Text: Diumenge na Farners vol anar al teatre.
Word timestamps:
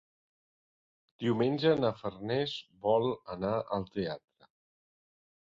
Diumenge 1.23 1.73
na 1.81 1.91
Farners 1.99 2.57
vol 2.87 3.07
anar 3.37 3.53
al 3.79 3.87
teatre. 3.99 4.51